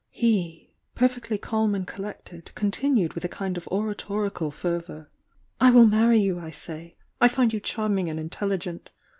[0.09, 5.11] He, perfectly calm and collected, con tinued with a kind of oratorical fervour:
[5.59, 6.95] "I will marry you, I say!
[7.21, 8.89] I find you oharming and intelligent.